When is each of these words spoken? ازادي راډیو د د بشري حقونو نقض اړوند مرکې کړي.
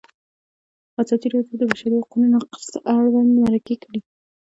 ازادي 1.01 1.27
راډیو 1.33 1.55
د 1.59 1.61
د 1.61 1.63
بشري 1.71 1.95
حقونو 2.01 2.25
نقض 2.35 2.65
اړوند 2.95 3.31
مرکې 3.45 3.75
کړي. 3.83 3.99